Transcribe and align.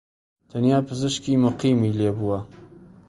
تەنیا 0.49 0.77
پزیشکیی 0.87 1.41
موقیمی 1.43 1.95
لێبووە 1.99 2.39